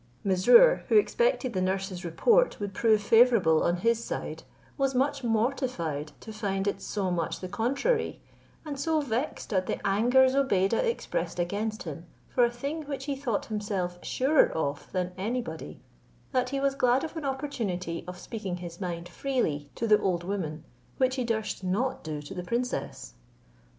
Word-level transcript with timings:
Mesrour, 0.23 0.83
who 0.89 0.97
expected 0.97 1.53
the 1.53 1.61
nurse's 1.61 2.03
report 2.03 2.59
would 2.59 2.73
prove 2.73 3.03
favourable 3.03 3.61
on 3.61 3.75
his 3.77 4.03
side, 4.03 4.41
was 4.75 4.95
much 4.95 5.23
mortified 5.23 6.11
to 6.21 6.33
find 6.33 6.67
it 6.67 6.81
so 6.81 7.11
much 7.11 7.39
the 7.39 7.47
contrary, 7.47 8.19
and 8.65 8.79
so 8.79 8.99
vexed 8.99 9.53
at 9.53 9.67
the 9.67 9.77
anger 9.85 10.27
Zobeide 10.27 10.73
expressed 10.73 11.37
against 11.37 11.83
him, 11.83 12.07
for 12.29 12.43
a 12.43 12.49
thing 12.49 12.81
which 12.87 13.05
he 13.05 13.15
thought 13.15 13.45
himself 13.45 13.99
surer 14.01 14.49
of 14.53 14.91
than 14.91 15.11
any 15.19 15.43
body, 15.43 15.81
that 16.31 16.49
he 16.49 16.59
was 16.59 16.73
glad 16.73 17.03
of 17.03 17.15
an 17.15 17.23
opportunity 17.23 18.03
of 18.07 18.17
speaking 18.17 18.57
his 18.57 18.81
mind 18.81 19.07
freely 19.07 19.69
to 19.75 19.85
the 19.85 19.99
old 19.99 20.23
women, 20.23 20.63
which 20.97 21.15
he 21.17 21.23
durst 21.23 21.63
not 21.63 22.03
do 22.03 22.23
to 22.23 22.33
the 22.33 22.43
princess. 22.43 23.13